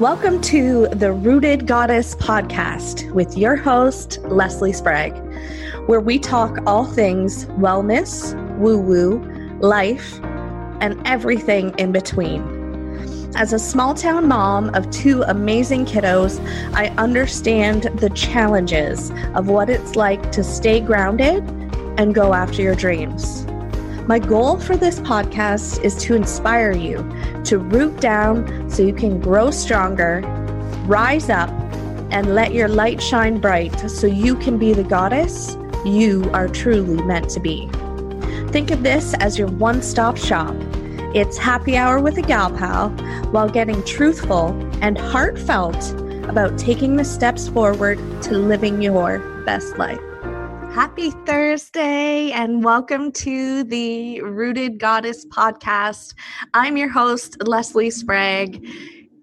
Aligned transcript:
Welcome 0.00 0.40
to 0.40 0.88
the 0.88 1.12
Rooted 1.12 1.68
Goddess 1.68 2.16
podcast 2.16 3.08
with 3.12 3.38
your 3.38 3.54
host, 3.54 4.18
Leslie 4.24 4.72
Sprague, 4.72 5.14
where 5.86 6.00
we 6.00 6.18
talk 6.18 6.58
all 6.66 6.84
things 6.84 7.46
wellness, 7.46 8.34
woo 8.58 8.76
woo, 8.76 9.20
life, 9.60 10.18
and 10.80 11.00
everything 11.06 11.72
in 11.78 11.92
between. 11.92 12.42
As 13.36 13.52
a 13.52 13.58
small 13.60 13.94
town 13.94 14.26
mom 14.26 14.74
of 14.74 14.90
two 14.90 15.22
amazing 15.28 15.86
kiddos, 15.86 16.44
I 16.74 16.88
understand 16.98 17.84
the 18.00 18.10
challenges 18.10 19.12
of 19.36 19.46
what 19.46 19.70
it's 19.70 19.94
like 19.94 20.32
to 20.32 20.42
stay 20.42 20.80
grounded 20.80 21.44
and 22.00 22.12
go 22.12 22.34
after 22.34 22.62
your 22.62 22.74
dreams. 22.74 23.46
My 24.08 24.18
goal 24.18 24.58
for 24.58 24.76
this 24.76 24.98
podcast 25.00 25.84
is 25.84 25.94
to 26.02 26.16
inspire 26.16 26.72
you 26.72 26.98
to 27.44 27.58
root 27.58 28.00
down 28.00 28.70
so 28.70 28.82
you 28.82 28.94
can 28.94 29.20
grow 29.20 29.50
stronger, 29.50 30.20
rise 30.86 31.30
up, 31.30 31.50
and 32.10 32.34
let 32.34 32.54
your 32.54 32.68
light 32.68 33.02
shine 33.02 33.40
bright 33.40 33.90
so 33.90 34.06
you 34.06 34.36
can 34.36 34.58
be 34.58 34.72
the 34.72 34.84
goddess 34.84 35.56
you 35.84 36.30
are 36.32 36.48
truly 36.48 37.02
meant 37.02 37.28
to 37.30 37.40
be. 37.40 37.68
Think 38.48 38.70
of 38.70 38.82
this 38.82 39.14
as 39.14 39.38
your 39.38 39.48
one 39.48 39.82
stop 39.82 40.16
shop. 40.16 40.54
It's 41.14 41.36
happy 41.36 41.76
hour 41.76 42.00
with 42.00 42.18
a 42.18 42.22
gal 42.22 42.50
pal 42.50 42.90
while 43.30 43.48
getting 43.48 43.84
truthful 43.84 44.48
and 44.80 44.96
heartfelt 44.96 45.92
about 46.28 46.58
taking 46.58 46.96
the 46.96 47.04
steps 47.04 47.48
forward 47.48 47.98
to 48.22 48.38
living 48.38 48.80
your 48.80 49.18
best 49.44 49.76
life. 49.76 50.00
Happy 50.74 51.12
Thursday 51.24 52.32
and 52.32 52.64
welcome 52.64 53.12
to 53.12 53.62
the 53.62 54.20
Rooted 54.22 54.80
Goddess 54.80 55.24
podcast. 55.26 56.14
I'm 56.52 56.76
your 56.76 56.88
host, 56.88 57.36
Leslie 57.46 57.90
Sprague, 57.90 58.66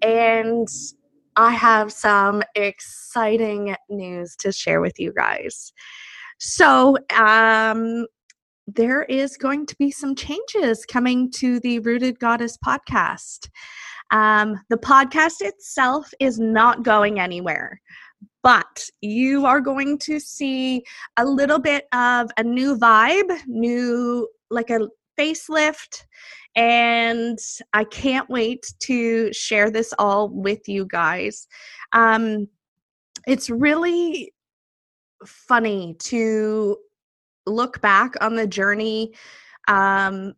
and 0.00 0.66
I 1.36 1.52
have 1.52 1.92
some 1.92 2.42
exciting 2.54 3.76
news 3.90 4.34
to 4.36 4.50
share 4.50 4.80
with 4.80 4.98
you 4.98 5.12
guys. 5.12 5.74
So, 6.38 6.96
um, 7.14 8.06
there 8.66 9.02
is 9.02 9.36
going 9.36 9.66
to 9.66 9.76
be 9.76 9.90
some 9.90 10.14
changes 10.14 10.86
coming 10.86 11.30
to 11.32 11.60
the 11.60 11.80
Rooted 11.80 12.18
Goddess 12.18 12.56
podcast. 12.56 13.50
Um, 14.10 14.58
the 14.70 14.78
podcast 14.78 15.42
itself 15.42 16.10
is 16.18 16.38
not 16.38 16.82
going 16.82 17.20
anywhere 17.20 17.78
but 18.42 18.84
you 19.00 19.46
are 19.46 19.60
going 19.60 19.98
to 19.98 20.18
see 20.18 20.82
a 21.16 21.24
little 21.24 21.58
bit 21.58 21.86
of 21.92 22.30
a 22.36 22.42
new 22.42 22.76
vibe, 22.76 23.30
new, 23.46 24.28
like 24.50 24.70
a 24.70 24.88
facelift. 25.18 26.04
And 26.54 27.38
I 27.72 27.84
can't 27.84 28.28
wait 28.28 28.74
to 28.80 29.32
share 29.32 29.70
this 29.70 29.94
all 29.98 30.28
with 30.28 30.68
you 30.68 30.86
guys. 30.86 31.46
Um, 31.92 32.48
it's 33.26 33.48
really 33.48 34.34
funny 35.24 35.94
to 35.98 36.76
look 37.46 37.80
back 37.80 38.14
on 38.20 38.34
the 38.36 38.46
journey 38.46 39.12
um, 39.68 40.34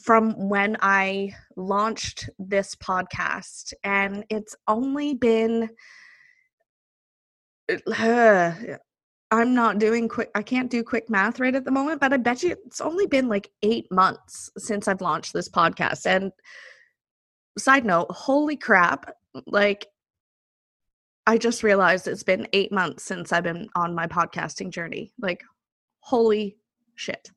from 0.00 0.48
when 0.48 0.76
I 0.80 1.34
launched 1.56 2.30
this 2.38 2.74
podcast, 2.76 3.72
and 3.82 4.24
it's 4.30 4.54
only 4.68 5.14
been 5.14 5.68
uh, 7.96 8.52
I'm 9.30 9.54
not 9.54 9.78
doing 9.78 10.08
quick. 10.08 10.30
I 10.34 10.42
can't 10.42 10.70
do 10.70 10.82
quick 10.82 11.08
math 11.08 11.38
right 11.38 11.54
at 11.54 11.64
the 11.64 11.70
moment, 11.70 12.00
but 12.00 12.12
I 12.12 12.16
bet 12.16 12.42
you 12.42 12.56
it's 12.66 12.80
only 12.80 13.06
been 13.06 13.28
like 13.28 13.50
eight 13.62 13.90
months 13.92 14.50
since 14.58 14.88
I've 14.88 15.00
launched 15.00 15.32
this 15.32 15.48
podcast. 15.48 16.06
And 16.06 16.32
side 17.56 17.84
note, 17.84 18.10
holy 18.10 18.56
crap! 18.56 19.12
Like, 19.46 19.86
I 21.26 21.38
just 21.38 21.62
realized 21.62 22.08
it's 22.08 22.24
been 22.24 22.48
eight 22.52 22.72
months 22.72 23.04
since 23.04 23.32
I've 23.32 23.44
been 23.44 23.68
on 23.76 23.94
my 23.94 24.08
podcasting 24.08 24.70
journey. 24.70 25.12
Like, 25.20 25.42
holy 26.00 26.56
shit. 26.96 27.30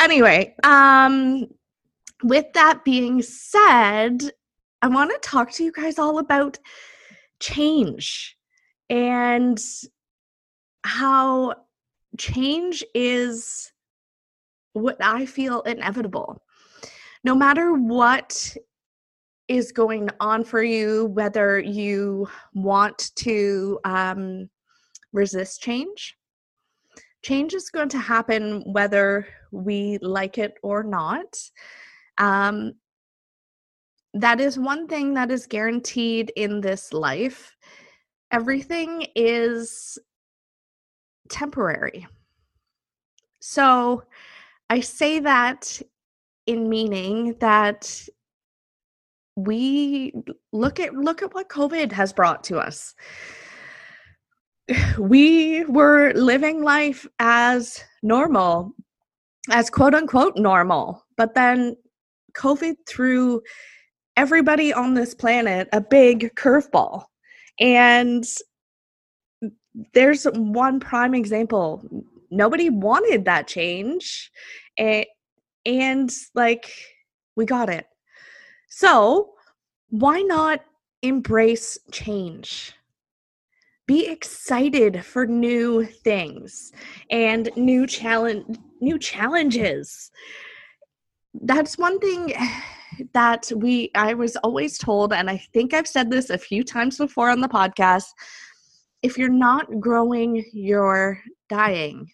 Anyway, 0.00 0.54
um, 0.64 1.46
with 2.24 2.52
that 2.54 2.84
being 2.84 3.22
said, 3.22 4.32
I 4.82 4.88
want 4.88 5.10
to 5.10 5.18
talk 5.28 5.52
to 5.52 5.64
you 5.64 5.72
guys 5.72 5.98
all 5.98 6.18
about 6.18 6.58
change 7.38 8.35
and 8.88 9.58
how 10.84 11.54
change 12.18 12.84
is 12.94 13.72
what 14.72 14.96
I 15.00 15.26
feel 15.26 15.62
inevitable. 15.62 16.42
No 17.24 17.34
matter 17.34 17.72
what 17.72 18.56
is 19.48 19.72
going 19.72 20.08
on 20.20 20.44
for 20.44 20.62
you, 20.62 21.06
whether 21.06 21.58
you 21.58 22.28
want 22.54 23.10
to 23.16 23.78
um, 23.84 24.48
resist 25.12 25.62
change, 25.62 26.16
change 27.22 27.54
is 27.54 27.70
going 27.70 27.88
to 27.88 27.98
happen 27.98 28.62
whether 28.72 29.26
we 29.50 29.98
like 30.02 30.38
it 30.38 30.54
or 30.62 30.82
not. 30.82 31.38
Um, 32.18 32.74
that 34.14 34.40
is 34.40 34.58
one 34.58 34.86
thing 34.86 35.14
that 35.14 35.30
is 35.30 35.46
guaranteed 35.46 36.32
in 36.36 36.60
this 36.60 36.92
life 36.92 37.54
everything 38.30 39.06
is 39.14 39.98
temporary. 41.28 42.06
So 43.40 44.04
I 44.70 44.80
say 44.80 45.20
that 45.20 45.80
in 46.46 46.68
meaning 46.68 47.34
that 47.40 48.08
we 49.36 50.12
look 50.52 50.80
at 50.80 50.94
look 50.94 51.22
at 51.22 51.34
what 51.34 51.48
covid 51.48 51.92
has 51.92 52.12
brought 52.12 52.42
to 52.42 52.58
us 52.58 52.94
we 54.98 55.64
were 55.66 56.12
living 56.14 56.62
life 56.62 57.06
as 57.18 57.84
normal 58.02 58.72
as 59.50 59.68
quote 59.68 59.94
unquote 59.94 60.36
normal 60.36 61.04
but 61.18 61.34
then 61.34 61.76
covid 62.34 62.76
threw 62.88 63.42
everybody 64.16 64.72
on 64.72 64.94
this 64.94 65.14
planet 65.14 65.68
a 65.72 65.80
big 65.80 66.34
curveball 66.36 67.04
and 67.58 68.24
there's 69.94 70.24
one 70.24 70.80
prime 70.80 71.14
example. 71.14 71.82
Nobody 72.30 72.70
wanted 72.70 73.24
that 73.24 73.46
change. 73.46 74.30
And, 74.78 75.06
and 75.64 76.10
like, 76.34 76.70
we 77.36 77.44
got 77.44 77.68
it. 77.68 77.86
So, 78.68 79.30
why 79.90 80.22
not 80.22 80.60
embrace 81.02 81.78
change? 81.92 82.72
Be 83.86 84.06
excited 84.08 85.04
for 85.04 85.26
new 85.26 85.84
things 85.84 86.72
and 87.10 87.50
new 87.56 87.86
challenge 87.86 88.58
new 88.80 88.98
challenges. 88.98 90.10
That's 91.34 91.78
one 91.78 92.00
thing 92.00 92.34
that 93.12 93.50
we 93.54 93.90
I 93.94 94.14
was 94.14 94.36
always 94.36 94.78
told 94.78 95.12
and 95.12 95.30
I 95.30 95.38
think 95.52 95.74
I've 95.74 95.88
said 95.88 96.10
this 96.10 96.30
a 96.30 96.38
few 96.38 96.64
times 96.64 96.98
before 96.98 97.30
on 97.30 97.40
the 97.40 97.48
podcast 97.48 98.06
if 99.02 99.18
you're 99.18 99.28
not 99.28 99.80
growing 99.80 100.44
you're 100.52 101.20
dying. 101.48 102.10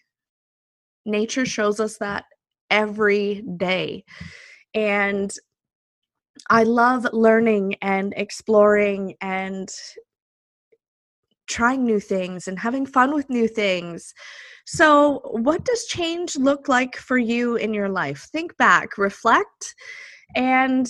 Nature 1.05 1.45
shows 1.45 1.79
us 1.79 1.97
that 1.97 2.25
every 2.69 3.43
day. 3.57 4.03
And 4.73 5.31
I 6.49 6.63
love 6.63 7.07
learning 7.13 7.75
and 7.81 8.13
exploring 8.17 9.15
and 9.21 9.69
trying 11.47 11.85
new 11.85 11.99
things 11.99 12.47
and 12.47 12.57
having 12.57 12.85
fun 12.85 13.13
with 13.13 13.29
new 13.29 13.47
things. 13.47 14.13
So, 14.65 15.21
what 15.31 15.65
does 15.65 15.85
change 15.85 16.35
look 16.35 16.67
like 16.67 16.95
for 16.95 17.17
you 17.17 17.55
in 17.57 17.73
your 17.73 17.89
life? 17.89 18.27
Think 18.31 18.55
back, 18.57 18.97
reflect, 18.97 19.75
and 20.35 20.89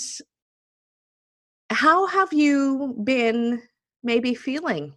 how 1.69 2.07
have 2.07 2.31
you 2.33 2.95
been 3.03 3.61
maybe 4.03 4.33
feeling 4.33 4.93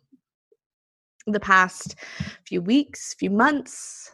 the 1.26 1.40
past 1.40 1.96
few 2.46 2.60
weeks, 2.60 3.14
few 3.14 3.30
months? 3.30 4.12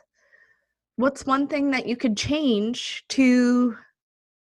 What's 0.96 1.26
one 1.26 1.48
thing 1.48 1.70
that 1.72 1.86
you 1.86 1.96
could 1.96 2.16
change 2.16 3.04
to 3.10 3.76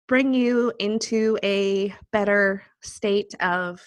bring 0.06 0.34
you 0.34 0.72
into 0.78 1.38
a 1.42 1.94
better 2.12 2.62
state 2.82 3.34
of 3.40 3.80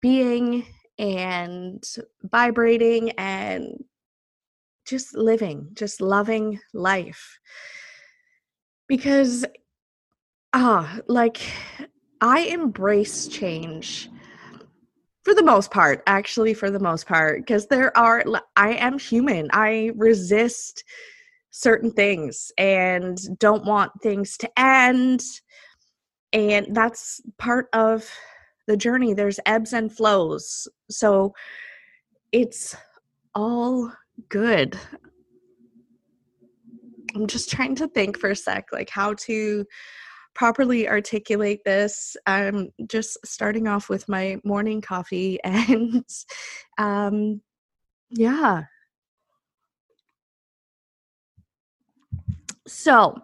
being 0.00 0.66
and 0.98 1.84
vibrating 2.22 3.10
and 3.12 3.84
just 4.86 5.14
living, 5.14 5.68
just 5.74 6.00
loving 6.00 6.58
life? 6.74 7.38
Because 8.88 9.44
ah 10.52 10.98
like 11.06 11.40
i 12.20 12.40
embrace 12.40 13.28
change 13.28 14.08
for 15.22 15.34
the 15.34 15.42
most 15.42 15.70
part 15.70 16.02
actually 16.06 16.54
for 16.54 16.70
the 16.70 16.80
most 16.80 17.06
part 17.06 17.40
because 17.40 17.66
there 17.66 17.96
are 17.96 18.24
i 18.56 18.72
am 18.72 18.98
human 18.98 19.48
i 19.52 19.90
resist 19.96 20.84
certain 21.50 21.90
things 21.90 22.52
and 22.58 23.38
don't 23.38 23.64
want 23.64 23.92
things 24.02 24.36
to 24.36 24.50
end 24.58 25.22
and 26.32 26.74
that's 26.74 27.20
part 27.38 27.68
of 27.72 28.08
the 28.66 28.76
journey, 28.76 29.14
there's 29.14 29.40
ebbs 29.46 29.72
and 29.72 29.92
flows. 29.92 30.68
So 30.88 31.34
it's 32.30 32.76
all 33.34 33.92
good. 34.28 34.78
I'm 37.14 37.26
just 37.26 37.50
trying 37.50 37.74
to 37.76 37.88
think 37.88 38.16
for 38.16 38.30
a 38.30 38.36
sec, 38.36 38.68
like 38.72 38.88
how 38.88 39.14
to 39.14 39.66
properly 40.34 40.88
articulate 40.88 41.64
this. 41.64 42.16
I'm 42.26 42.72
just 42.86 43.18
starting 43.24 43.68
off 43.68 43.88
with 43.88 44.08
my 44.08 44.38
morning 44.44 44.80
coffee, 44.80 45.38
and 45.44 46.04
um, 46.78 47.40
yeah. 48.10 48.64
So, 52.66 53.20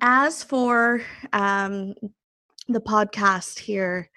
as 0.00 0.42
for 0.42 1.02
um, 1.32 1.94
the 2.68 2.80
podcast 2.80 3.58
here, 3.58 4.10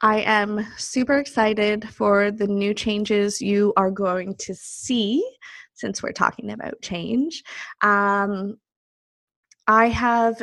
I 0.00 0.20
am 0.20 0.64
super 0.76 1.18
excited 1.18 1.88
for 1.88 2.30
the 2.30 2.46
new 2.46 2.72
changes 2.72 3.40
you 3.40 3.72
are 3.76 3.90
going 3.90 4.36
to 4.36 4.54
see 4.54 5.28
since 5.74 6.02
we're 6.02 6.12
talking 6.12 6.50
about 6.52 6.80
change. 6.82 7.42
Um, 7.82 8.58
I 9.66 9.88
have, 9.88 10.42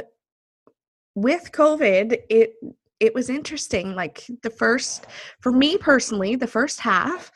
with 1.16 1.52
COVID, 1.52 2.18
it 2.30 2.54
it 3.00 3.14
was 3.14 3.30
interesting. 3.30 3.96
Like 3.96 4.26
the 4.42 4.50
first, 4.50 5.08
for 5.40 5.52
me 5.52 5.78
personally, 5.78 6.36
the 6.36 6.48
first 6.48 6.80
half 6.80 7.32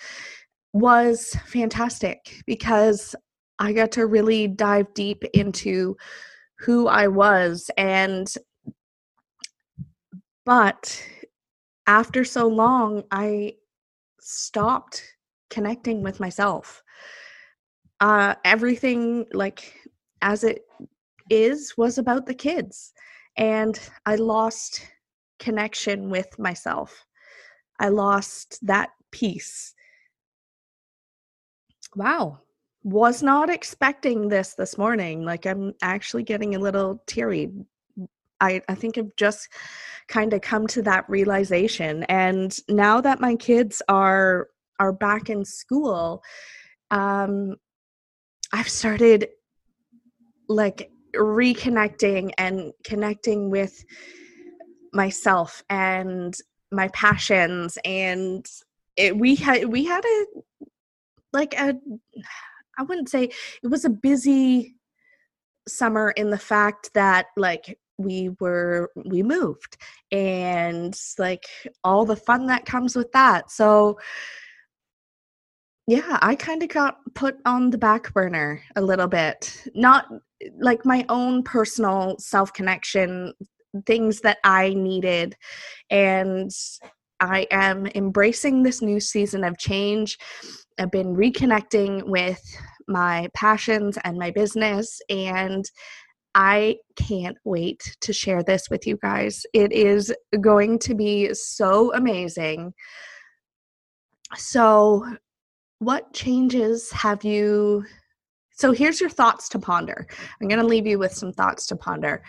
was 0.74 1.36
fantastic 1.48 2.42
because 2.46 3.16
I 3.60 3.74
got 3.74 3.92
to 3.94 4.06
really 4.06 4.48
dive 4.48 4.94
deep 4.94 5.24
into 5.34 5.98
who 6.60 6.88
I 6.88 7.08
was 7.08 7.72
and 7.78 8.32
but 10.46 11.04
after 11.88 12.24
so 12.24 12.48
long 12.48 13.04
I 13.12 13.56
stopped 14.20 15.04
connecting 15.50 16.04
with 16.04 16.20
myself 16.20 16.84
uh, 18.02 18.36
everything 18.46 19.26
like 19.34 19.74
as 20.22 20.44
it 20.44 20.66
is 21.30 21.78
was 21.78 21.98
about 21.98 22.26
the 22.26 22.34
kids 22.34 22.94
and 23.40 23.80
i 24.06 24.16
lost 24.16 24.86
connection 25.40 26.10
with 26.10 26.38
myself. 26.38 27.06
I 27.80 27.88
lost 27.88 28.60
that 28.64 28.90
piece 29.10 29.74
wow. 31.96 32.40
Was 32.84 33.24
not 33.24 33.50
expecting 33.50 34.30
this 34.30 34.54
this 34.54 34.78
morning 34.78 35.26
like 35.26 35.46
i'm 35.46 35.74
actually 35.82 36.24
getting 36.24 36.56
a 36.56 36.60
little 36.60 37.02
teary. 37.08 37.52
I 38.40 38.62
i 38.70 38.76
think 38.76 38.98
i've 38.98 39.16
just 39.16 39.50
kind 40.08 40.34
of 40.34 40.42
come 40.42 40.68
to 40.68 40.82
that 40.84 41.10
realization 41.10 42.04
and 42.04 42.58
now 42.70 43.02
that 43.02 43.20
my 43.20 43.36
kids 43.36 43.82
are 43.90 44.48
are 44.80 44.94
back 44.94 45.30
in 45.30 45.44
school 45.46 46.24
um 46.92 47.56
I've 48.52 48.70
started 48.70 49.28
like 50.48 50.90
reconnecting 51.16 52.32
and 52.38 52.74
connecting 52.84 53.50
with 53.50 53.84
myself 54.94 55.64
and 55.70 56.36
my 56.72 56.88
passions 56.90 57.78
and 57.86 58.46
it, 58.96 59.18
we 59.18 59.36
had 59.36 59.66
we 59.66 59.86
had 59.86 60.04
a 60.04 60.26
like 61.34 61.54
a 61.54 61.76
I 62.78 62.84
wouldn't 62.84 63.10
say 63.10 63.30
it 63.64 63.68
was 63.68 63.86
a 63.86 63.90
busy 63.90 64.76
summer 65.68 66.12
in 66.12 66.30
the 66.30 66.38
fact 66.38 66.92
that 66.94 67.28
like 67.38 67.78
we 67.98 68.30
were 68.40 68.90
we 68.96 69.22
moved 69.22 69.78
and 70.12 70.98
like 71.18 71.46
all 71.84 72.06
the 72.06 72.16
fun 72.16 72.48
that 72.48 72.66
comes 72.66 72.96
with 72.96 73.12
that. 73.12 73.52
So 73.52 74.00
yeah, 75.90 76.20
I 76.22 76.36
kind 76.36 76.62
of 76.62 76.70
got 76.70 76.98
put 77.16 77.38
on 77.46 77.72
the 77.72 77.78
back 77.80 78.14
burner 78.14 78.62
a 78.76 78.82
little 78.82 79.08
bit. 79.08 79.66
Not 79.74 80.06
like 80.60 80.86
my 80.86 81.04
own 81.10 81.42
personal 81.42 82.16
self 82.20 82.54
connection, 82.54 83.34
things 83.88 84.22
that 84.22 84.38
I 84.44 84.76
needed. 84.76 85.36
And 85.90 86.52
I 87.20 87.48
am 87.50 87.88
embracing 87.96 88.62
this 88.62 88.84
new 88.84 89.00
season 89.00 89.44
of 89.44 89.58
change. 89.58 90.20
I've 90.78 90.92
been 90.92 91.16
reconnecting 91.16 92.04
with 92.04 92.40
my 92.88 93.28
passions 93.34 93.98
and 94.04 94.16
my 94.16 94.30
business, 94.30 95.02
and 95.10 95.66
I 96.36 96.78
can't 96.98 97.38
wait 97.46 97.98
to 98.02 98.14
share 98.14 98.44
this 98.44 98.70
with 98.70 98.86
you 98.86 99.00
guys. 99.02 99.44
It 99.56 99.72
is 99.72 100.14
going 100.40 100.78
to 100.80 100.94
be 100.94 101.34
so 101.34 101.92
amazing. 101.96 102.76
So, 104.36 105.04
what 105.80 106.14
changes 106.14 106.92
have 106.92 107.24
you 107.24 107.86
so 108.52 108.74
here's 108.74 109.00
your 109.00 109.10
thoughts 109.10 109.48
to 109.50 109.60
ponder. 109.60 110.06
I'm 110.42 110.50
going 110.50 110.60
to 110.60 110.68
leave 110.68 110.86
you 110.86 111.00
with 111.00 111.14
some 111.14 111.32
thoughts 111.32 111.66
to 111.68 111.78
ponder. 111.78 112.22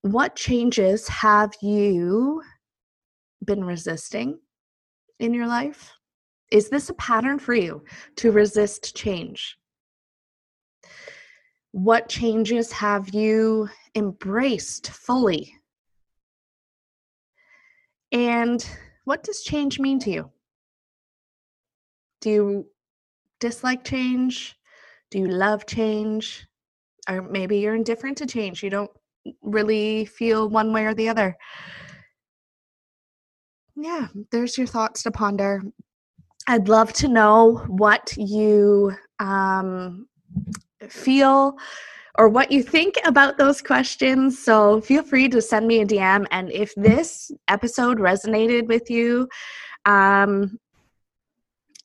What 0.00 0.36
changes 0.36 1.06
have 1.06 1.52
you 1.60 2.42
been 3.44 3.62
resisting 3.62 4.38
in 5.20 5.34
your 5.34 5.46
life? 5.46 5.92
Is 6.50 6.70
this 6.70 6.88
a 6.88 6.94
pattern 6.94 7.38
for 7.38 7.52
you 7.52 7.84
to 8.16 8.32
resist 8.32 8.96
change? 8.96 9.58
What 11.72 12.08
changes 12.08 12.72
have 12.72 13.10
you 13.10 13.68
embraced 13.94 14.88
fully? 14.92 15.54
And 18.12 18.66
what 19.04 19.22
does 19.22 19.42
change 19.42 19.78
mean 19.78 19.98
to 20.00 20.10
you 20.10 20.30
do 22.22 22.30
you 22.30 22.66
dislike 23.40 23.84
change? 23.84 24.56
Do 25.10 25.18
you 25.18 25.28
love 25.28 25.66
change? 25.66 26.46
Or 27.08 27.20
maybe 27.20 27.58
you're 27.58 27.74
indifferent 27.74 28.16
to 28.18 28.26
change. 28.26 28.62
You 28.62 28.70
don't 28.70 28.90
really 29.42 30.06
feel 30.06 30.48
one 30.48 30.72
way 30.72 30.86
or 30.86 30.94
the 30.94 31.08
other. 31.08 31.36
Yeah, 33.76 34.06
there's 34.30 34.56
your 34.56 34.66
thoughts 34.66 35.02
to 35.02 35.10
ponder. 35.10 35.62
I'd 36.46 36.68
love 36.68 36.92
to 36.94 37.08
know 37.08 37.64
what 37.66 38.14
you 38.16 38.92
um, 39.18 40.06
feel 40.88 41.56
or 42.18 42.28
what 42.28 42.52
you 42.52 42.62
think 42.62 42.94
about 43.04 43.38
those 43.38 43.62
questions. 43.62 44.38
So 44.38 44.80
feel 44.82 45.02
free 45.02 45.28
to 45.30 45.40
send 45.40 45.66
me 45.66 45.80
a 45.80 45.86
DM. 45.86 46.26
And 46.30 46.52
if 46.52 46.74
this 46.76 47.30
episode 47.48 47.98
resonated 47.98 48.66
with 48.66 48.90
you, 48.90 49.28
um, 49.86 50.58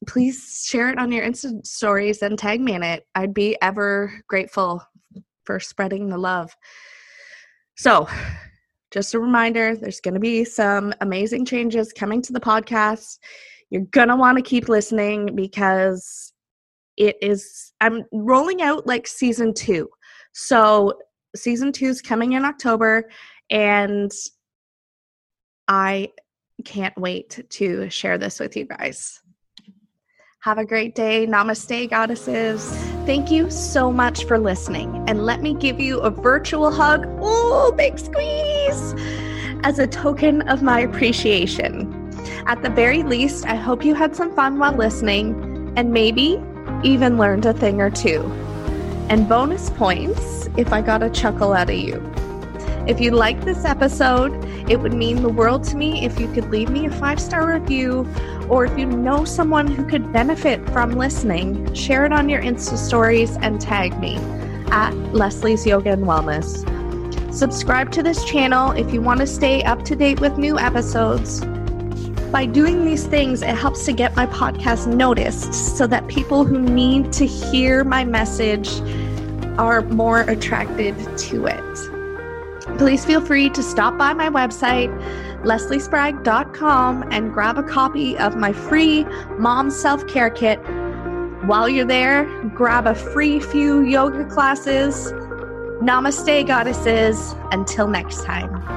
please 0.08 0.66
share 0.66 0.90
it 0.90 0.98
on 0.98 1.12
your 1.12 1.26
Insta 1.26 1.66
stories 1.66 2.22
and 2.22 2.40
tag 2.40 2.62
me 2.62 2.74
in 2.74 2.82
it. 2.82 3.06
I'd 3.14 3.34
be 3.34 3.58
ever 3.62 4.12
grateful 4.28 4.82
for 5.46 5.60
spreading 5.60 6.10
the 6.10 6.18
love. 6.18 6.56
So, 7.76 8.08
just 8.92 9.14
a 9.14 9.20
reminder 9.20 9.76
there's 9.76 10.00
going 10.00 10.14
to 10.14 10.20
be 10.20 10.46
some 10.46 10.94
amazing 11.02 11.46
changes 11.46 11.92
coming 11.92 12.22
to 12.24 12.34
the 12.34 12.40
podcast. 12.40 13.20
You're 13.70 13.84
going 13.92 14.08
to 14.08 14.16
want 14.16 14.38
to 14.38 14.42
keep 14.42 14.70
listening 14.70 15.36
because 15.36 16.34
it 16.96 17.18
is, 17.22 17.74
I'm 17.82 18.06
rolling 18.12 18.62
out 18.62 18.88
like 18.88 19.08
season 19.08 19.54
two. 19.54 19.90
So, 20.34 20.98
season 21.36 21.72
two 21.72 21.88
is 21.88 22.02
coming 22.02 22.34
in 22.34 22.46
October, 22.46 23.10
and 23.50 24.12
I 25.68 26.12
can't 26.64 26.98
wait 26.98 27.42
to 27.50 27.90
share 27.90 28.18
this 28.18 28.40
with 28.40 28.56
you 28.56 28.66
guys. 28.66 29.22
Have 30.48 30.60
a 30.60 30.66
great 30.66 30.96
day. 30.96 31.28
Namaste, 31.28 31.90
goddesses. 31.90 32.66
Thank 33.06 33.30
you 33.30 33.52
so 33.52 33.92
much 33.92 34.24
for 34.24 34.40
listening. 34.40 35.04
And 35.06 35.26
let 35.26 35.42
me 35.42 35.54
give 35.54 35.78
you 35.78 36.00
a 36.00 36.10
virtual 36.10 36.72
hug. 36.72 37.06
Oh, 37.20 37.74
big 37.76 38.00
squeeze! 38.00 38.96
As 39.66 39.78
a 39.78 39.86
token 39.86 40.44
of 40.44 40.64
my 40.64 40.80
appreciation. 40.80 41.94
At 42.46 42.64
the 42.64 42.70
very 42.70 43.04
least, 43.04 43.46
I 43.46 43.56
hope 43.56 43.84
you 43.84 43.94
had 43.94 44.16
some 44.16 44.34
fun 44.34 44.58
while 44.58 44.72
listening 44.72 45.74
and 45.76 45.92
maybe 45.92 46.42
even 46.82 47.18
learned 47.18 47.46
a 47.46 47.52
thing 47.52 47.82
or 47.82 47.90
two. 47.90 48.22
And 49.10 49.28
bonus 49.28 49.70
points 49.72 50.48
if 50.56 50.72
I 50.72 50.82
got 50.82 51.04
a 51.04 51.10
chuckle 51.10 51.52
out 51.52 51.70
of 51.70 51.76
you. 51.76 52.02
If 52.88 53.02
you 53.02 53.12
liked 53.12 53.42
this 53.42 53.66
episode, 53.66 54.32
it 54.70 54.80
would 54.80 54.94
mean 54.94 55.22
the 55.22 55.30
world 55.30 55.66
to 55.66 55.76
me 55.76 56.06
if 56.06 56.18
you 56.22 56.32
could 56.32 56.50
leave 56.52 56.70
me 56.70 56.86
a 56.86 56.90
five 56.90 57.20
star 57.20 57.52
review, 57.52 58.08
or 58.50 58.66
if 58.66 58.78
you 58.78 58.86
know 58.86 59.26
someone 59.26 59.68
who 59.68 59.86
could 59.86 60.12
benefit 60.12 60.68
from 60.70 60.92
listening, 60.92 61.74
share 61.74 62.06
it 62.06 62.14
on 62.14 62.30
your 62.30 62.42
Insta 62.42 62.78
stories 62.78 63.38
and 63.38 63.60
tag 63.60 64.00
me 64.00 64.16
at 64.72 64.94
Leslie's 65.14 65.66
Yoga 65.66 65.92
and 65.92 66.04
Wellness. 66.04 66.64
Subscribe 67.34 67.92
to 67.92 68.02
this 68.02 68.24
channel 68.26 68.72
if 68.72 68.94
you 68.94 69.02
want 69.02 69.20
to 69.20 69.28
stay 69.28 69.64
up 69.64 69.84
to 69.86 69.96
date 69.96 70.20
with 70.20 70.38
new 70.38 70.58
episodes. 70.58 71.42
By 72.32 72.46
doing 72.46 72.84
these 72.84 73.06
things, 73.06 73.42
it 73.42 73.56
helps 73.56 73.86
to 73.86 73.94
get 73.94 74.16
my 74.16 74.26
podcast 74.28 74.88
noticed 74.88 75.54
so 75.78 75.88
that 75.88 76.08
people 76.08 76.46
who 76.46 76.60
need 76.60 77.14
to 77.14 77.26
hear 77.26 77.84
my 77.84 78.04
message 78.04 78.70
are 79.58 79.82
more 79.84 80.22
attracted 80.22 80.96
to 81.18 81.48
it 81.48 81.98
please 82.78 83.04
feel 83.04 83.20
free 83.20 83.50
to 83.50 83.64
stop 83.64 83.98
by 83.98 84.14
my 84.14 84.30
website, 84.30 84.92
lesliesprague.com 85.44 87.04
and 87.12 87.34
grab 87.34 87.58
a 87.58 87.64
copy 87.64 88.18
of 88.18 88.36
my 88.36 88.54
free 88.54 89.04
mom 89.38 89.72
self 89.72 90.08
care 90.08 90.30
kit. 90.30 90.58
While 91.46 91.70
you're 91.70 91.86
there, 91.86 92.26
grab 92.50 92.88
a 92.88 92.96
free 92.96 93.40
few 93.40 93.82
yoga 93.82 94.26
classes. 94.26 95.14
Namaste, 95.82 96.46
goddesses. 96.48 97.36
Until 97.52 97.88
next 97.88 98.24
time. 98.24 98.77